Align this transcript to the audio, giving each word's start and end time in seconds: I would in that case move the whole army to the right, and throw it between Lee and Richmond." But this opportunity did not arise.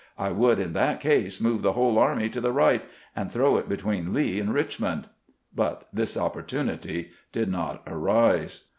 I 0.17 0.31
would 0.31 0.57
in 0.57 0.73
that 0.73 0.99
case 0.99 1.39
move 1.39 1.61
the 1.61 1.73
whole 1.73 1.99
army 1.99 2.27
to 2.29 2.41
the 2.41 2.51
right, 2.51 2.83
and 3.15 3.31
throw 3.31 3.57
it 3.57 3.69
between 3.69 4.15
Lee 4.15 4.39
and 4.39 4.51
Richmond." 4.51 5.05
But 5.53 5.85
this 5.93 6.17
opportunity 6.17 7.11
did 7.31 7.49
not 7.49 7.83
arise. 7.85 8.67